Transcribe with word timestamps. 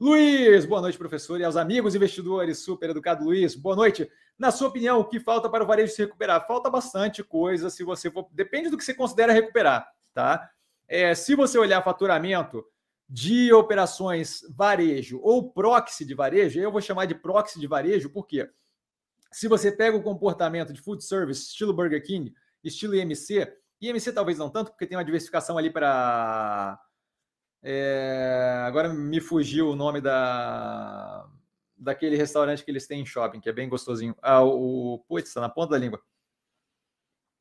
Luiz, 0.00 0.64
boa 0.64 0.80
noite, 0.80 0.96
professor, 0.96 1.40
e 1.40 1.44
aos 1.44 1.56
amigos 1.56 1.92
investidores, 1.92 2.58
super 2.58 2.90
educado 2.90 3.24
Luiz, 3.24 3.56
boa 3.56 3.74
noite. 3.74 4.08
Na 4.38 4.52
sua 4.52 4.68
opinião, 4.68 5.00
o 5.00 5.04
que 5.04 5.18
falta 5.18 5.50
para 5.50 5.64
o 5.64 5.66
varejo 5.66 5.92
se 5.92 6.00
recuperar? 6.00 6.46
Falta 6.46 6.70
bastante 6.70 7.24
coisa, 7.24 7.68
se 7.68 7.82
você 7.82 8.08
for. 8.08 8.28
Depende 8.30 8.70
do 8.70 8.78
que 8.78 8.84
você 8.84 8.94
considera 8.94 9.32
recuperar, 9.32 9.90
tá? 10.14 10.48
É, 10.86 11.16
se 11.16 11.34
você 11.34 11.58
olhar 11.58 11.82
faturamento 11.82 12.64
de 13.08 13.52
operações 13.52 14.42
varejo 14.56 15.18
ou 15.20 15.50
proxy 15.50 16.04
de 16.04 16.14
varejo, 16.14 16.60
eu 16.60 16.70
vou 16.70 16.80
chamar 16.80 17.06
de 17.06 17.16
proxy 17.16 17.58
de 17.58 17.66
varejo, 17.66 18.08
porque 18.10 18.48
se 19.32 19.48
você 19.48 19.72
pega 19.72 19.96
o 19.96 20.02
comportamento 20.02 20.72
de 20.72 20.80
food 20.80 21.02
service, 21.02 21.48
estilo 21.48 21.74
Burger 21.74 22.04
King, 22.04 22.32
estilo 22.62 22.94
IMC, 22.94 23.52
IMC 23.80 24.12
talvez 24.12 24.38
não 24.38 24.48
tanto, 24.48 24.70
porque 24.70 24.86
tem 24.86 24.96
uma 24.96 25.04
diversificação 25.04 25.58
ali 25.58 25.70
para 25.70 26.78
é, 27.62 28.47
agora 28.68 28.92
me 28.92 29.20
fugiu 29.20 29.70
o 29.70 29.76
nome 29.76 30.00
da 30.00 31.26
daquele 31.76 32.16
restaurante 32.16 32.64
que 32.64 32.70
eles 32.70 32.86
têm 32.86 33.02
em 33.02 33.06
shopping, 33.06 33.40
que 33.40 33.48
é 33.48 33.52
bem 33.52 33.68
gostosinho. 33.68 34.14
Ah, 34.20 34.42
o, 34.42 35.04
putz, 35.08 35.32
tá 35.32 35.40
na 35.40 35.48
ponta 35.48 35.70
da 35.70 35.78
língua. 35.78 36.00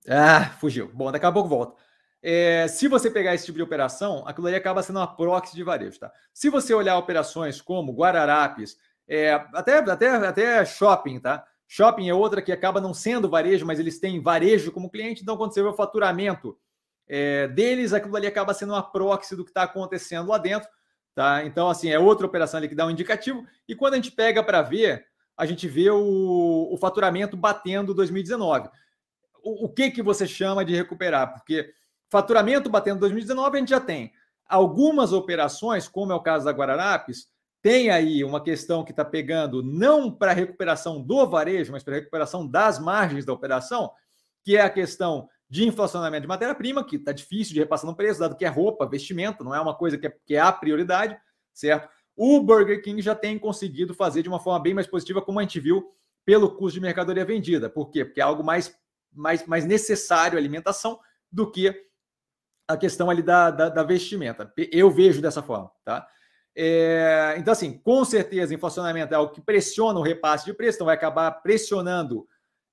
Ah, 0.07 0.51
fugiu. 0.59 0.91
Bom, 0.93 1.11
daqui 1.11 1.25
a 1.25 1.31
pouco 1.31 1.49
volta. 1.49 1.75
É, 2.21 2.67
se 2.67 2.87
você 2.87 3.09
pegar 3.09 3.33
esse 3.33 3.45
tipo 3.45 3.57
de 3.57 3.63
operação, 3.63 4.23
aquilo 4.27 4.47
ali 4.47 4.55
acaba 4.55 4.83
sendo 4.83 4.99
uma 4.99 5.07
proxy 5.07 5.55
de 5.55 5.63
varejo, 5.63 5.99
tá? 5.99 6.11
Se 6.33 6.49
você 6.49 6.73
olhar 6.73 6.97
operações 6.97 7.61
como 7.61 7.93
Guararapes, 7.93 8.77
é, 9.07 9.33
até, 9.53 9.77
até, 9.79 10.09
até 10.09 10.65
shopping, 10.65 11.19
tá? 11.19 11.45
Shopping 11.67 12.09
é 12.09 12.13
outra 12.13 12.41
que 12.41 12.51
acaba 12.51 12.79
não 12.79 12.93
sendo 12.93 13.29
varejo, 13.29 13.65
mas 13.65 13.79
eles 13.79 13.99
têm 13.99 14.21
varejo 14.21 14.71
como 14.71 14.89
cliente, 14.89 15.21
então 15.21 15.37
quando 15.37 15.53
você 15.53 15.61
vê 15.61 15.67
o 15.67 15.73
faturamento 15.73 16.57
é, 17.07 17.47
deles, 17.47 17.93
aquilo 17.93 18.15
ali 18.15 18.27
acaba 18.27 18.53
sendo 18.53 18.73
uma 18.73 18.83
proxy 18.83 19.35
do 19.35 19.43
que 19.43 19.51
está 19.51 19.63
acontecendo 19.63 20.29
lá 20.29 20.37
dentro. 20.37 20.69
Tá? 21.17 21.43
Então, 21.43 21.67
assim, 21.67 21.89
é 21.89 21.97
outra 21.97 22.27
operação 22.27 22.59
ali 22.59 22.69
que 22.69 22.75
dá 22.75 22.85
um 22.85 22.91
indicativo. 22.91 23.43
E 23.67 23.73
quando 23.73 23.93
a 23.93 23.95
gente 23.95 24.11
pega 24.11 24.43
para 24.43 24.61
ver, 24.61 25.07
a 25.35 25.47
gente 25.47 25.67
vê 25.67 25.89
o, 25.89 26.69
o 26.71 26.77
faturamento 26.77 27.35
batendo 27.35 27.91
2019. 27.91 28.69
O, 29.43 29.65
o, 29.65 29.67
que, 29.67 29.89
que 29.89 30.03
você 30.03 30.27
chama 30.27 30.63
de 30.63 30.75
recuperar? 30.75 31.33
Porque 31.33 31.73
faturamento 32.07 32.69
batendo 32.69 32.99
2019 32.99 33.57
a 33.57 33.59
gente 33.59 33.69
já 33.69 33.79
tem. 33.79 34.13
Algumas 34.47 35.11
operações, 35.11 35.87
como 35.87 36.11
é 36.11 36.15
o 36.15 36.21
caso 36.21 36.45
da 36.45 36.51
Guararapes, 36.51 37.25
tem 37.63 37.89
aí 37.89 38.23
uma 38.23 38.39
questão 38.39 38.83
que 38.83 38.91
está 38.91 39.03
pegando 39.03 39.63
não 39.63 40.11
para 40.11 40.33
recuperação 40.33 41.01
do 41.01 41.27
varejo, 41.27 41.71
mas 41.71 41.83
para 41.83 41.95
recuperação 41.95 42.47
das 42.47 42.77
margens 42.77 43.25
da 43.25 43.33
operação, 43.33 43.91
que 44.43 44.55
é 44.55 44.61
a 44.61 44.69
questão 44.69 45.27
de 45.49 45.65
inflacionamento 45.65 46.21
de 46.21 46.27
matéria-prima, 46.27 46.83
que 46.83 46.97
está 46.97 47.11
difícil 47.11 47.53
de 47.53 47.59
repassar 47.59 47.89
no 47.89 47.95
preço, 47.95 48.19
dado 48.19 48.35
que 48.35 48.45
é 48.45 48.49
roupa, 48.49 48.85
vestimento, 48.85 49.43
não 49.43 49.55
é 49.55 49.61
uma 49.61 49.75
coisa 49.75 49.97
que 49.97 50.07
é, 50.07 50.13
que 50.25 50.35
é 50.35 50.39
a 50.39 50.51
prioridade, 50.51 51.17
certo? 51.53 51.89
O 52.15 52.41
Burger 52.41 52.81
King 52.81 53.01
já 53.01 53.15
tem 53.15 53.37
conseguido 53.39 53.93
fazer 53.93 54.23
de 54.23 54.29
uma 54.29 54.39
forma 54.39 54.59
bem 54.59 54.73
mais 54.73 54.87
positiva, 54.87 55.21
como 55.21 55.39
a 55.39 55.43
gente 55.43 55.59
viu, 55.59 55.93
pelo 56.25 56.55
custo 56.55 56.73
de 56.73 56.81
mercadoria 56.81 57.23
vendida. 57.23 57.69
Por 57.69 57.89
quê? 57.89 58.03
Porque 58.03 58.19
é 58.19 58.23
algo 58.23 58.43
mais, 58.43 58.75
mais, 59.13 59.45
mais 59.45 59.65
necessário 59.65 60.37
alimentação 60.37 60.99
do 61.31 61.49
que 61.49 61.73
a 62.67 62.75
questão 62.75 63.09
ali 63.09 63.21
da, 63.21 63.49
da, 63.49 63.69
da 63.69 63.83
vestimenta. 63.83 64.51
Eu 64.71 64.91
vejo 64.91 65.21
dessa 65.21 65.41
forma, 65.41 65.71
tá? 65.85 66.05
É, 66.53 67.35
então, 67.37 67.53
assim, 67.53 67.77
com 67.77 68.03
certeza, 68.03 68.53
inflacionamento 68.53 69.13
é 69.13 69.17
algo 69.17 69.31
que 69.31 69.39
pressiona 69.39 69.99
o 69.99 70.03
repasse 70.03 70.43
de 70.43 70.53
preço, 70.53 70.77
então 70.77 70.85
vai 70.85 70.95
acabar 70.95 71.29
pressionando 71.31 72.27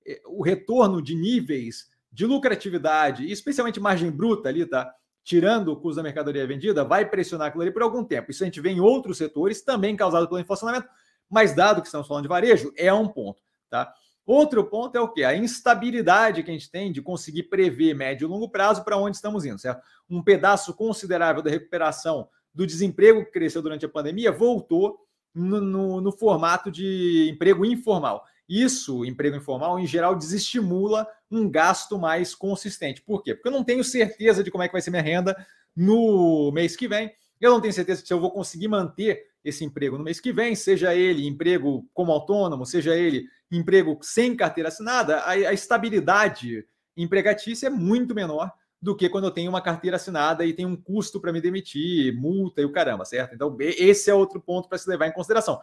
é, 0.06 0.20
o 0.27 0.42
retorno 0.42 1.03
de 1.03 1.14
níveis 1.14 1.91
de 2.14 2.24
lucratividade, 2.24 3.28
especialmente 3.30 3.80
margem 3.80 4.08
bruta 4.08 4.48
ali, 4.48 4.64
tá? 4.64 4.94
Tirando 5.24 5.72
o 5.72 5.76
custo 5.76 5.96
da 5.96 6.02
mercadoria 6.02 6.46
vendida, 6.46 6.84
vai 6.84 7.04
pressionar 7.04 7.48
aquilo 7.48 7.62
ali 7.62 7.72
por 7.72 7.82
algum 7.82 8.04
tempo. 8.04 8.30
Isso 8.30 8.44
a 8.44 8.46
gente 8.46 8.60
vê 8.60 8.70
em 8.70 8.78
outros 8.78 9.18
setores, 9.18 9.62
também 9.62 9.96
causado 9.96 10.28
pelo 10.28 10.38
inflacionamento, 10.38 10.86
mas 11.28 11.56
dado 11.56 11.80
que 11.80 11.88
estamos 11.88 12.06
falando 12.06 12.22
de 12.22 12.28
varejo, 12.28 12.72
é 12.76 12.92
um 12.94 13.08
ponto, 13.08 13.42
tá? 13.68 13.92
Outro 14.24 14.64
ponto 14.64 14.96
é 14.96 15.00
o 15.00 15.08
que? 15.08 15.24
A 15.24 15.36
instabilidade 15.36 16.42
que 16.44 16.50
a 16.50 16.54
gente 16.54 16.70
tem 16.70 16.92
de 16.92 17.02
conseguir 17.02 17.44
prever 17.44 17.94
médio 17.94 18.26
e 18.26 18.28
longo 18.28 18.48
prazo 18.48 18.84
para 18.84 18.97
onde 18.97 19.16
estamos 19.16 19.44
indo, 19.44 19.58
certo? 19.58 19.82
Um 20.08 20.22
pedaço 20.22 20.72
considerável 20.72 21.42
da 21.42 21.50
recuperação 21.50 22.28
do 22.54 22.64
desemprego 22.64 23.24
que 23.24 23.32
cresceu 23.32 23.60
durante 23.60 23.84
a 23.84 23.88
pandemia 23.88 24.30
voltou 24.30 25.00
no, 25.34 25.60
no, 25.60 26.00
no 26.00 26.12
formato 26.12 26.70
de 26.70 27.28
emprego 27.28 27.66
informal. 27.66 28.24
Isso, 28.48 29.04
emprego 29.04 29.36
informal, 29.36 29.78
em 29.78 29.86
geral, 29.86 30.14
desestimula 30.14 31.08
um 31.37 31.50
gasto 31.50 31.99
mais 31.99 32.34
consistente. 32.34 33.03
Por 33.03 33.22
quê? 33.22 33.34
Porque 33.34 33.49
eu 33.49 33.53
não 33.53 33.65
tenho 33.65 33.83
certeza 33.84 34.43
de 34.43 34.50
como 34.50 34.62
é 34.62 34.69
que 34.69 34.72
vai 34.72 34.83
ser 34.83 34.91
minha 34.91 35.03
renda 35.03 35.37
no 35.75 36.50
mês 36.53 36.77
que 36.77 36.89
vem. 36.89 37.12
Eu 37.41 37.50
não 37.50 37.61
tenho 37.61 37.72
certeza 37.72 38.05
se 38.05 38.12
eu 38.12 38.21
vou 38.21 38.31
conseguir 38.31 38.69
manter 38.69 39.27
esse 39.45 39.65
emprego 39.65 39.99
no 39.99 40.05
mês 40.05 40.21
que 40.21 40.33
vem, 40.33 40.55
seja 40.55 40.95
ele 40.95 41.27
emprego 41.27 41.87
como 41.93 42.12
autônomo, 42.12 42.65
seja 42.65 42.97
ele 42.97 43.27
emprego 43.50 43.99
sem 44.00 44.34
carteira 44.34 44.69
assinada, 44.69 45.19
a, 45.19 45.33
a 45.33 45.53
estabilidade 45.53 46.65
empregatícia 46.97 47.66
é 47.66 47.71
muito 47.71 48.15
menor 48.15 48.51
do 48.81 48.95
que 48.95 49.09
quando 49.09 49.25
eu 49.25 49.31
tenho 49.31 49.51
uma 49.51 49.61
carteira 49.61 49.97
assinada 49.97 50.45
e 50.45 50.53
tem 50.53 50.66
um 50.66 50.77
custo 50.77 51.21
para 51.21 51.33
me 51.33 51.41
demitir, 51.41 52.15
multa 52.15 52.61
e 52.61 52.65
o 52.65 52.72
caramba, 52.72 53.05
certo? 53.05 53.34
Então, 53.34 53.56
esse 53.61 54.11
é 54.11 54.15
outro 54.15 54.41
ponto 54.41 54.69
para 54.69 54.78
se 54.78 54.89
levar 54.89 55.06
em 55.06 55.12
consideração. 55.12 55.61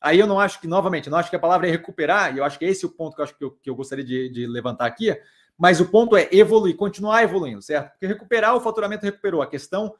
Aí 0.00 0.18
eu 0.18 0.26
não 0.26 0.38
acho 0.38 0.60
que, 0.60 0.66
novamente, 0.66 1.10
não 1.10 1.18
acho 1.18 1.30
que 1.30 1.36
a 1.36 1.40
palavra 1.40 1.66
é 1.66 1.70
recuperar, 1.70 2.34
e 2.34 2.38
eu 2.38 2.44
acho 2.44 2.58
que 2.58 2.64
esse 2.64 2.84
é 2.84 2.88
o 2.88 2.92
ponto 2.92 3.14
que 3.14 3.20
eu 3.20 3.24
acho 3.24 3.36
que 3.36 3.44
eu, 3.44 3.50
que 3.50 3.70
eu 3.70 3.74
gostaria 3.74 4.04
de, 4.04 4.28
de 4.28 4.46
levantar 4.46 4.86
aqui, 4.86 5.16
mas 5.56 5.80
o 5.80 5.88
ponto 5.88 6.16
é 6.16 6.28
evoluir, 6.30 6.76
continuar 6.76 7.24
evoluindo, 7.24 7.60
certo? 7.60 7.90
Porque 7.90 8.06
recuperar 8.06 8.54
o 8.54 8.60
faturamento 8.60 9.04
recuperou. 9.04 9.42
A 9.42 9.46
questão 9.46 9.92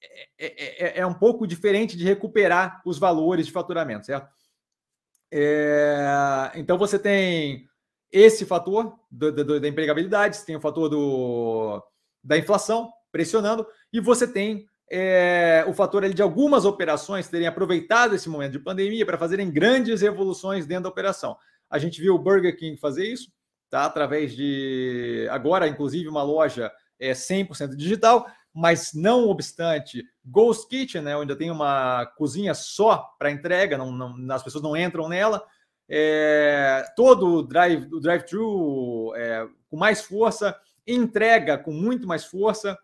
é, 0.00 0.28
é, 0.38 0.86
é, 0.86 0.98
é 1.00 1.06
um 1.06 1.14
pouco 1.14 1.44
diferente 1.44 1.96
de 1.96 2.04
recuperar 2.04 2.80
os 2.86 2.98
valores 2.98 3.46
de 3.46 3.52
faturamento, 3.52 4.06
certo? 4.06 4.28
É, 5.30 6.52
então 6.54 6.78
você 6.78 6.98
tem 6.98 7.68
esse 8.12 8.44
fator 8.44 8.98
do, 9.10 9.32
do, 9.32 9.60
da 9.60 9.66
empregabilidade, 9.66 10.36
você 10.36 10.44
tem 10.44 10.56
o 10.56 10.60
fator 10.60 10.88
do, 10.88 11.82
da 12.22 12.36
inflação 12.36 12.92
pressionando, 13.10 13.66
e 13.92 13.98
você 13.98 14.26
tem 14.26 14.68
é, 14.94 15.64
o 15.66 15.72
fator 15.72 16.04
ali 16.04 16.12
de 16.12 16.20
algumas 16.20 16.66
operações 16.66 17.26
terem 17.26 17.46
aproveitado 17.46 18.14
esse 18.14 18.28
momento 18.28 18.52
de 18.52 18.58
pandemia 18.58 19.06
para 19.06 19.16
fazerem 19.16 19.50
grandes 19.50 20.02
revoluções 20.02 20.66
dentro 20.66 20.84
da 20.84 20.88
operação. 20.90 21.34
A 21.70 21.78
gente 21.78 21.98
viu 21.98 22.14
o 22.14 22.18
Burger 22.18 22.54
King 22.58 22.76
fazer 22.76 23.06
isso, 23.06 23.32
tá? 23.70 23.86
Através 23.86 24.36
de 24.36 25.26
agora, 25.30 25.66
inclusive, 25.66 26.06
uma 26.08 26.22
loja 26.22 26.70
é 27.00 27.12
100% 27.12 27.74
digital, 27.74 28.26
mas 28.52 28.92
não 28.92 29.30
obstante, 29.30 30.04
Ghost 30.22 30.68
Kitchen, 30.68 31.00
né, 31.00 31.16
onde 31.16 31.34
tem 31.36 31.50
uma 31.50 32.04
cozinha 32.18 32.52
só 32.52 32.98
para 33.18 33.30
entrega, 33.30 33.78
não, 33.78 33.90
não, 33.90 34.34
as 34.34 34.42
pessoas 34.42 34.62
não 34.62 34.76
entram 34.76 35.08
nela. 35.08 35.42
É, 35.88 36.84
todo 36.94 37.36
o 37.36 37.42
drive, 37.42 37.88
o 37.90 37.98
drive-thru 37.98 39.14
é, 39.16 39.48
com 39.70 39.76
mais 39.78 40.02
força, 40.02 40.54
entrega 40.86 41.56
com 41.56 41.72
muito 41.72 42.06
mais 42.06 42.26
força 42.26 42.78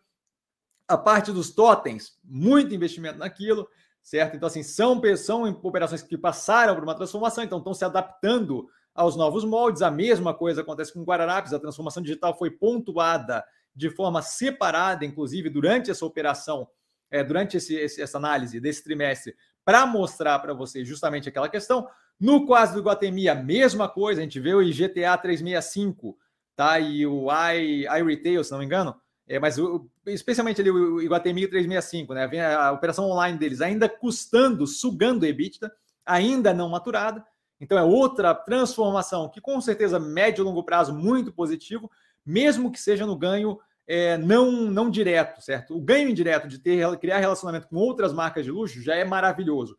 a 0.88 0.96
parte 0.96 1.30
dos 1.30 1.50
totens, 1.50 2.18
muito 2.24 2.74
investimento 2.74 3.18
naquilo, 3.18 3.68
certo? 4.02 4.34
Então, 4.34 4.46
assim, 4.46 4.62
são, 4.62 5.00
são 5.16 5.44
operações 5.62 6.02
que 6.02 6.16
passaram 6.16 6.74
por 6.74 6.82
uma 6.82 6.94
transformação, 6.94 7.44
então 7.44 7.58
estão 7.58 7.74
se 7.74 7.84
adaptando 7.84 8.66
aos 8.94 9.14
novos 9.14 9.44
moldes. 9.44 9.82
A 9.82 9.90
mesma 9.90 10.32
coisa 10.32 10.62
acontece 10.62 10.94
com 10.94 11.04
Guararapes, 11.04 11.52
a 11.52 11.60
transformação 11.60 12.02
digital 12.02 12.36
foi 12.36 12.50
pontuada 12.50 13.44
de 13.76 13.90
forma 13.90 14.22
separada, 14.22 15.04
inclusive, 15.04 15.50
durante 15.50 15.90
essa 15.90 16.06
operação, 16.06 16.66
é, 17.10 17.22
durante 17.22 17.58
esse, 17.58 17.74
esse, 17.76 18.00
essa 18.00 18.16
análise 18.16 18.58
desse 18.58 18.82
trimestre, 18.82 19.36
para 19.64 19.86
mostrar 19.86 20.38
para 20.38 20.54
vocês 20.54 20.88
justamente 20.88 21.28
aquela 21.28 21.48
questão. 21.48 21.86
No 22.18 22.46
caso 22.48 22.74
do 22.74 22.82
Guatemi, 22.82 23.28
a 23.28 23.34
mesma 23.34 23.88
coisa, 23.88 24.20
a 24.20 24.24
gente 24.24 24.40
vê 24.40 24.54
o 24.54 24.62
IGTA 24.62 25.16
365, 25.18 26.18
tá? 26.56 26.80
E 26.80 27.06
o 27.06 27.28
i, 27.52 27.84
iRetail, 27.84 28.42
se 28.42 28.50
não 28.50 28.58
me 28.58 28.64
engano, 28.64 28.96
é, 29.28 29.38
mas 29.38 29.58
o, 29.58 29.86
especialmente 30.06 30.60
ali 30.62 30.70
o 30.70 31.02
Iguatemi 31.02 31.46
365, 31.46 32.14
né? 32.14 32.26
Vem 32.26 32.40
a, 32.40 32.68
a, 32.68 32.72
operação 32.72 33.04
online 33.10 33.36
deles 33.36 33.60
ainda 33.60 33.86
custando, 33.86 34.66
sugando 34.66 35.26
EBITDA, 35.26 35.70
ainda 36.04 36.54
não 36.54 36.70
maturada. 36.70 37.22
Então 37.60 37.76
é 37.76 37.82
outra 37.82 38.34
transformação 38.34 39.28
que 39.28 39.40
com 39.40 39.60
certeza 39.60 40.00
médio 40.00 40.42
e 40.42 40.44
longo 40.44 40.62
prazo 40.62 40.94
muito 40.94 41.30
positivo, 41.30 41.90
mesmo 42.24 42.72
que 42.72 42.80
seja 42.80 43.04
no 43.04 43.16
ganho 43.16 43.58
é, 43.86 44.16
não 44.16 44.50
não 44.50 44.88
direto, 44.88 45.42
certo? 45.42 45.76
O 45.76 45.80
ganho 45.80 46.08
indireto 46.08 46.48
de 46.48 46.58
ter 46.58 46.96
criar 46.98 47.18
relacionamento 47.18 47.68
com 47.68 47.76
outras 47.76 48.14
marcas 48.14 48.46
de 48.46 48.50
luxo 48.50 48.80
já 48.80 48.94
é 48.94 49.04
maravilhoso. 49.04 49.76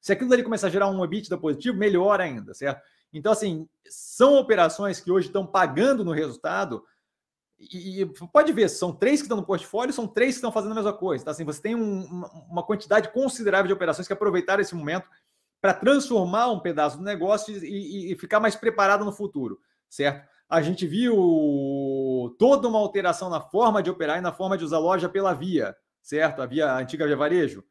Se 0.00 0.12
aquilo 0.12 0.32
ali 0.32 0.44
começar 0.44 0.68
a 0.68 0.70
gerar 0.70 0.88
um 0.88 1.04
EBITDA 1.04 1.36
positivo, 1.38 1.76
melhor 1.76 2.20
ainda, 2.20 2.54
certo? 2.54 2.80
Então 3.12 3.32
assim, 3.32 3.68
são 3.88 4.36
operações 4.36 5.00
que 5.00 5.10
hoje 5.10 5.26
estão 5.26 5.44
pagando 5.44 6.04
no 6.04 6.12
resultado 6.12 6.84
e, 7.70 8.06
pode 8.32 8.52
ver, 8.52 8.68
são 8.68 8.92
três 8.92 9.20
que 9.20 9.24
estão 9.24 9.36
no 9.36 9.46
portfólio, 9.46 9.92
são 9.92 10.06
três 10.06 10.34
que 10.34 10.38
estão 10.38 10.50
fazendo 10.50 10.72
a 10.72 10.76
mesma 10.76 10.92
coisa. 10.92 11.24
Tá? 11.24 11.30
Assim, 11.30 11.44
você 11.44 11.60
tem 11.60 11.74
um, 11.74 12.24
uma 12.50 12.62
quantidade 12.62 13.12
considerável 13.12 13.66
de 13.66 13.72
operações 13.72 14.06
que 14.06 14.12
aproveitaram 14.12 14.60
esse 14.60 14.74
momento 14.74 15.08
para 15.60 15.72
transformar 15.72 16.50
um 16.50 16.58
pedaço 16.58 16.98
do 16.98 17.04
negócio 17.04 17.56
e, 17.64 18.12
e, 18.12 18.16
ficar 18.16 18.40
mais 18.40 18.56
preparado 18.56 19.04
no 19.04 19.12
futuro, 19.12 19.60
certo? 19.88 20.28
A 20.48 20.60
gente 20.60 20.86
viu 20.86 22.34
toda 22.36 22.66
uma 22.66 22.80
alteração 22.80 23.30
na 23.30 23.40
forma 23.40 23.80
de 23.80 23.88
operar 23.88 24.18
e 24.18 24.20
na 24.20 24.32
forma 24.32 24.58
de 24.58 24.64
usar 24.64 24.80
loja 24.80 25.08
pela 25.08 25.32
via, 25.32 25.74
certo? 26.02 26.42
A 26.42 26.46
via 26.46 26.72
a 26.72 26.78
antiga 26.78 27.06
via 27.06 27.16
varejo, 27.16 27.64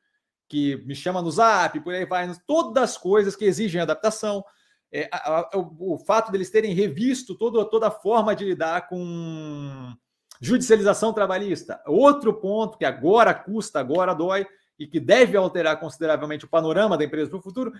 que 0.47 0.77
me 0.85 0.95
chama 0.95 1.21
no 1.21 1.29
zap, 1.29 1.79
por 1.81 1.93
aí 1.93 2.05
vai, 2.05 2.31
todas 2.47 2.81
as 2.81 2.97
coisas 2.97 3.35
que 3.35 3.45
exigem 3.45 3.81
adaptação. 3.81 4.43
É, 4.91 5.09
a, 5.11 5.39
a, 5.39 5.57
o, 5.57 5.93
o, 5.93 5.97
fato 5.97 6.31
deles 6.31 6.49
terem 6.49 6.73
revisto 6.73 7.33
todo, 7.35 7.63
toda 7.65 7.87
a 7.87 7.91
forma 7.91 8.35
de 8.35 8.43
lidar 8.43 8.89
com 8.89 9.93
judicialização 10.41 11.13
trabalhista. 11.13 11.81
Outro 11.87 12.33
ponto 12.33 12.77
que 12.77 12.83
agora 12.83 13.33
custa, 13.33 13.79
agora 13.79 14.13
dói, 14.13 14.45
e 14.81 14.87
que 14.87 14.99
deve 14.99 15.37
alterar 15.37 15.79
consideravelmente 15.79 16.45
o 16.45 16.49
panorama 16.49 16.97
da 16.97 17.05
empresa 17.05 17.29
para 17.29 17.37
o 17.37 17.43
futuro. 17.43 17.71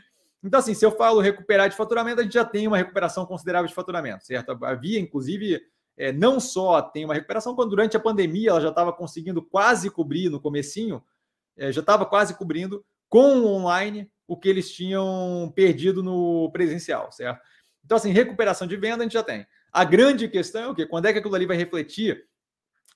Então, 0.44 0.60
assim, 0.60 0.76
se 0.76 0.86
eu 0.86 0.92
falo 0.92 1.20
recuperar 1.20 1.68
de 1.68 1.76
faturamento, 1.76 2.22
a 2.22 2.24
gente 2.24 2.34
já 2.34 2.46
tem 2.46 2.68
uma 2.68 2.78
recuperação 2.78 3.26
considerável 3.26 3.68
de 3.68 3.74
faturamento, 3.74 4.24
certo? 4.24 4.58
Havia, 4.64 5.00
inclusive, 5.00 5.60
é, 5.98 6.12
não 6.12 6.40
só 6.40 6.80
tem 6.80 7.04
uma 7.04 7.16
recuperação, 7.16 7.56
quando 7.56 7.72
durante 7.72 7.98
a 7.98 8.00
pandemia 8.00 8.52
ela 8.52 8.62
já 8.62 8.70
estava 8.70 8.94
conseguindo 8.94 9.42
quase 9.42 9.90
cobrir 9.90 10.30
no 10.30 10.40
comecinho, 10.40 11.04
é, 11.58 11.72
já 11.72 11.82
estava 11.82 12.06
quase 12.06 12.36
cobrindo 12.36 12.86
com 13.10 13.40
o 13.40 13.48
online 13.48 14.11
o 14.32 14.38
que 14.38 14.48
eles 14.48 14.72
tinham 14.72 15.52
perdido 15.54 16.02
no 16.02 16.50
presencial, 16.54 17.12
certo? 17.12 17.42
Então, 17.84 17.98
assim, 17.98 18.12
recuperação 18.14 18.66
de 18.66 18.78
venda 18.78 19.00
a 19.00 19.04
gente 19.04 19.12
já 19.12 19.22
tem. 19.22 19.46
A 19.74 19.84
grande 19.84 20.30
questão 20.30 20.64
é 20.64 20.68
o 20.70 20.74
quê? 20.74 20.86
Quando 20.86 21.06
é 21.06 21.12
que 21.12 21.20
aquilo 21.20 21.36
ali 21.36 21.46
vai 21.46 21.58
refletir 21.58 22.24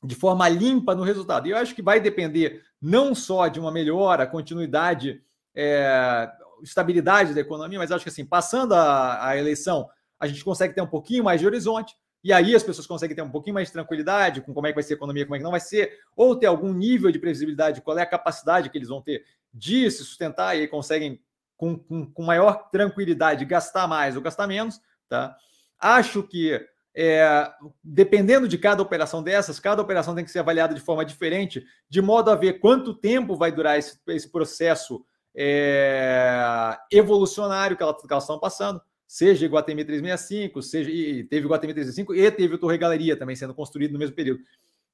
de 0.01 0.15
forma 0.15 0.47
limpa 0.47 0.95
no 0.95 1.03
resultado? 1.03 1.45
E 1.45 1.51
eu 1.51 1.57
acho 1.57 1.75
que 1.75 1.81
vai 1.81 1.99
depender 1.99 2.63
não 2.81 3.13
só 3.13 3.49
de 3.49 3.59
uma 3.59 3.69
melhora, 3.69 4.25
continuidade, 4.25 5.21
é, 5.53 6.31
estabilidade 6.63 7.33
da 7.33 7.41
economia, 7.41 7.79
mas 7.79 7.91
acho 7.91 8.05
que 8.05 8.09
assim, 8.09 8.23
passando 8.23 8.73
a, 8.73 9.27
a 9.27 9.37
eleição, 9.37 9.89
a 10.17 10.27
gente 10.27 10.41
consegue 10.41 10.73
ter 10.73 10.81
um 10.81 10.87
pouquinho 10.87 11.25
mais 11.25 11.41
de 11.41 11.45
horizonte, 11.45 11.97
e 12.23 12.31
aí 12.31 12.55
as 12.55 12.63
pessoas 12.63 12.87
conseguem 12.87 13.13
ter 13.13 13.23
um 13.23 13.29
pouquinho 13.29 13.55
mais 13.55 13.67
de 13.67 13.73
tranquilidade 13.73 14.39
com 14.39 14.53
como 14.53 14.67
é 14.67 14.69
que 14.69 14.75
vai 14.75 14.83
ser 14.83 14.93
a 14.93 14.95
economia, 14.95 15.25
como 15.25 15.35
é 15.35 15.39
que 15.39 15.43
não 15.43 15.51
vai 15.51 15.59
ser, 15.59 15.99
ou 16.15 16.33
ter 16.33 16.45
algum 16.45 16.71
nível 16.73 17.11
de 17.11 17.19
previsibilidade, 17.19 17.81
qual 17.81 17.99
é 17.99 18.03
a 18.03 18.05
capacidade 18.05 18.69
que 18.69 18.77
eles 18.77 18.87
vão 18.87 19.01
ter 19.01 19.25
de 19.55 19.89
se 19.89 20.03
sustentar 20.03 20.53
e 20.55 20.61
aí 20.61 20.67
conseguem, 20.67 21.21
com, 21.57 21.77
com, 21.77 22.05
com 22.05 22.23
maior 22.23 22.69
tranquilidade, 22.69 23.45
gastar 23.45 23.87
mais 23.87 24.15
ou 24.15 24.21
gastar 24.21 24.47
menos. 24.47 24.81
Tá? 25.07 25.35
Acho 25.79 26.23
que, 26.23 26.59
é, 26.95 27.51
dependendo 27.83 28.47
de 28.47 28.57
cada 28.57 28.81
operação 28.81 29.21
dessas, 29.21 29.59
cada 29.59 29.81
operação 29.81 30.15
tem 30.15 30.25
que 30.25 30.31
ser 30.31 30.39
avaliada 30.39 30.73
de 30.73 30.81
forma 30.81 31.05
diferente, 31.05 31.65
de 31.89 32.01
modo 32.01 32.31
a 32.31 32.35
ver 32.35 32.59
quanto 32.59 32.93
tempo 32.93 33.35
vai 33.35 33.51
durar 33.51 33.77
esse, 33.77 33.99
esse 34.07 34.31
processo 34.31 35.05
é, 35.35 36.77
evolucionário 36.91 37.75
que 37.75 37.83
elas, 37.83 38.01
que 38.01 38.11
elas 38.11 38.23
estão 38.23 38.39
passando 38.39 38.81
seja 39.07 39.45
Iguatemi 39.45 39.85
365, 39.85 40.61
seja 40.61 40.89
e 40.89 41.23
teve 41.23 41.45
Iguatemi 41.45 41.73
365 41.73 42.15
e 42.15 42.31
teve 42.31 42.55
o 42.55 42.57
Torre 42.57 42.77
Galeria 42.77 43.15
também 43.15 43.35
sendo 43.35 43.53
construído 43.53 43.93
no 43.93 43.99
mesmo 43.99 44.15
período. 44.15 44.41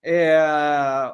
É, 0.03 0.37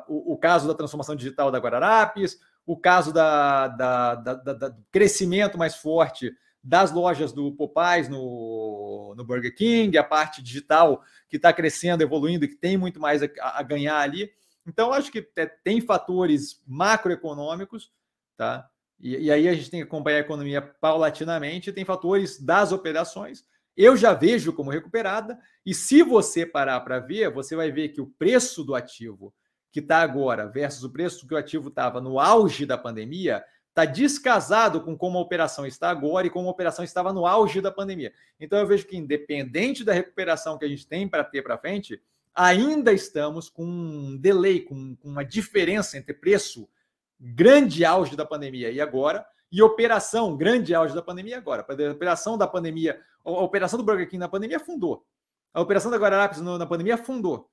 o, 0.08 0.34
o, 0.34 0.38
caso 0.38 0.68
da 0.68 0.74
transformação 0.74 1.16
digital 1.16 1.52
da 1.52 1.60
Guararapes, 1.60 2.40
o 2.68 2.78
caso 2.78 3.14
da, 3.14 3.70
da, 3.70 4.16
da, 4.16 4.34
da, 4.34 4.68
do 4.68 4.86
crescimento 4.92 5.58
mais 5.58 5.78
forte 5.78 6.36
das 6.62 6.92
lojas 6.92 7.32
do 7.32 7.54
Popeyes 7.54 8.10
no, 8.10 9.14
no 9.16 9.24
Burger 9.24 9.56
King, 9.56 9.98
a 9.98 10.04
parte 10.04 10.44
digital 10.44 11.02
que 11.30 11.38
está 11.38 11.54
crescendo, 11.54 12.04
evoluindo 12.04 12.44
e 12.44 12.48
que 12.50 12.58
tem 12.58 12.76
muito 12.76 13.00
mais 13.00 13.24
a, 13.24 13.30
a 13.42 13.64
ganhar 13.64 13.98
ali. 14.00 14.30
Então, 14.68 14.92
acho 14.92 15.10
que 15.10 15.26
tem 15.64 15.80
fatores 15.80 16.62
macroeconômicos, 16.68 17.90
tá? 18.36 18.70
E, 19.00 19.16
e, 19.16 19.32
aí 19.32 19.48
a 19.48 19.54
gente 19.54 19.70
tem 19.70 19.80
que 19.80 19.88
acompanhar 19.88 20.18
a 20.18 20.22
economia 20.22 20.62
paulatinamente, 20.62 21.72
tem 21.72 21.86
fatores 21.86 22.38
das 22.38 22.74
operações. 22.74 23.46
Eu 23.78 23.96
já 23.96 24.14
vejo 24.14 24.52
como 24.52 24.72
recuperada, 24.72 25.40
e 25.66 25.74
se 25.74 26.04
você 26.04 26.46
parar 26.46 26.82
para 26.82 27.00
ver, 27.00 27.32
você 27.32 27.56
vai 27.56 27.72
ver 27.72 27.90
que 27.90 28.02
o 28.02 28.08
preço 28.08 28.62
do 28.62 28.76
ativo 28.76 29.34
que 29.78 29.82
está 29.82 30.00
agora 30.00 30.48
versus 30.48 30.84
o 30.84 30.90
preço 30.90 31.28
que 31.28 31.36
o 31.36 31.38
ativo 31.38 31.70
estava 31.70 32.02
no 32.02 32.20
auge 32.20 32.66
da 32.66 32.76
pandemia 32.76 33.44
está 33.70 33.86
descasado 33.86 34.82
com 34.82 34.98
como 34.98 35.20
a 35.20 35.22
operação 35.22 35.68
está 35.68 35.92
agora 35.92 36.26
e 36.26 36.32
como 36.32 36.48
a 36.48 36.52
operação 36.52 36.84
estava 36.84 37.14
no 37.14 37.28
auge 37.28 37.62
da 37.62 37.72
pandemia. 37.72 38.12
Então 38.40 38.58
eu 38.58 38.66
vejo 38.66 38.88
que, 38.88 38.98
independente 38.98 39.84
da 39.84 39.94
recuperação 39.94 40.58
que 40.58 40.66
a 40.66 40.68
gente 40.68 40.88
tem 40.88 41.08
para 41.08 41.24
ter 41.24 41.44
para 41.44 41.60
frente, 41.60 42.02
ainda 42.34 42.92
estamos 42.92 43.52
com 43.52 43.64
um 43.64 44.18
delay, 44.18 44.62
com, 44.62 44.96
com 44.96 45.10
uma 45.10 45.24
diferença 45.24 45.96
entre 45.96 46.12
preço 46.12 46.68
grande 47.20 47.86
auge 47.86 48.16
da 48.16 48.26
pandemia 48.26 48.72
e 48.72 48.82
agora, 48.82 49.24
e 49.52 49.62
operação, 49.62 50.36
grande 50.36 50.74
auge 50.74 50.96
da 50.96 51.04
pandemia 51.04 51.38
agora. 51.38 51.64
A 51.70 51.92
operação 51.92 52.36
da 52.36 52.48
pandemia, 52.48 53.00
a 53.24 53.30
operação 53.30 53.78
do 53.78 53.86
Burger 53.86 54.10
King 54.10 54.18
na 54.18 54.28
pandemia 54.28 54.58
afundou. 54.58 55.06
A 55.54 55.62
operação 55.62 55.92
da 55.92 55.98
Guararapes 55.98 56.42
na 56.42 56.66
pandemia 56.66 56.96
afundou. 56.96 57.48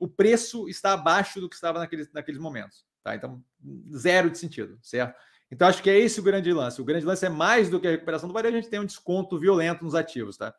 O 0.00 0.08
preço 0.08 0.68
está 0.68 0.94
abaixo 0.94 1.40
do 1.40 1.48
que 1.48 1.54
estava 1.54 1.78
naqueles, 1.78 2.10
naqueles 2.12 2.40
momentos. 2.40 2.84
Tá? 3.04 3.14
Então, 3.14 3.40
zero 3.96 4.28
de 4.30 4.38
sentido, 4.38 4.76
certo? 4.82 5.14
Então, 5.52 5.68
acho 5.68 5.82
que 5.82 5.90
é 5.90 5.98
esse 5.98 6.18
o 6.18 6.22
grande 6.22 6.52
lance. 6.52 6.80
O 6.80 6.84
grande 6.84 7.04
lance 7.04 7.26
é 7.26 7.28
mais 7.28 7.68
do 7.68 7.78
que 7.78 7.86
a 7.86 7.90
recuperação 7.90 8.28
do 8.28 8.32
varejo, 8.32 8.56
a 8.56 8.60
gente 8.60 8.70
tem 8.70 8.80
um 8.80 8.86
desconto 8.86 9.38
violento 9.38 9.84
nos 9.84 9.94
ativos, 9.94 10.36
tá? 10.36 10.54